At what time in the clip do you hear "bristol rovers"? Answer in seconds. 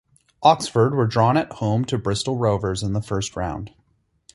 1.99-2.81